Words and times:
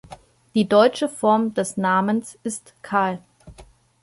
Die 0.55 0.67
deutsche 0.67 1.07
Form 1.07 1.53
des 1.53 1.77
Namens 1.77 2.35
ist 2.41 2.73
Karl. 2.81 3.21